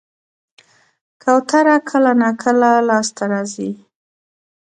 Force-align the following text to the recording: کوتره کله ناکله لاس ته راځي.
کوتره 1.23 1.77
کله 1.89 2.11
ناکله 2.21 2.71
لاس 2.87 3.07
ته 3.17 3.23
راځي. 3.31 3.71